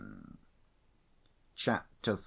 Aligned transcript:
Chapter 1.55 2.13
V. 2.15 2.19